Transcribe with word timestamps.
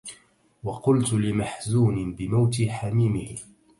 وقلت 0.63 1.13
لمحزون 1.13 2.13
بموت 2.15 2.61
حميمه 2.67 3.35